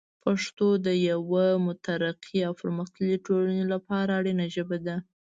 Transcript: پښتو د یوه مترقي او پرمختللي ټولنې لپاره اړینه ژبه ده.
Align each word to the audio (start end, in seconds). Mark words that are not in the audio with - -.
پښتو 0.23 0.67
د 0.85 0.87
یوه 1.11 1.45
مترقي 1.67 2.39
او 2.47 2.53
پرمختللي 2.61 3.17
ټولنې 3.25 3.65
لپاره 3.73 4.11
اړینه 4.19 4.45
ژبه 4.55 4.77
ده. 4.85 4.95